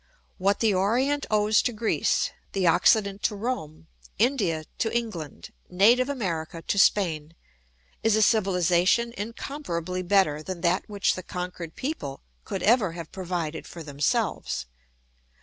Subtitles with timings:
[0.39, 3.85] What the Orient owes to Greece, the Occident to Rome,
[4.17, 7.35] India to England, native America to Spain,
[8.01, 13.67] is a civilisation incomparably better than that which the conquered people could ever have provided
[13.67, 14.65] for themselves.